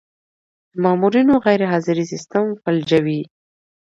د 0.71 0.73
مامورینو 0.83 1.33
غیرحاضري 1.45 2.05
سیستم 2.11 2.45
فلجوي. 2.61 3.21